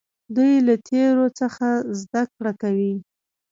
دوی 0.35 0.53
له 0.67 0.75
تیرو 0.87 1.25
څخه 1.39 1.67
زده 2.01 2.23
کړه 2.35 2.51
کوي. 2.61 2.93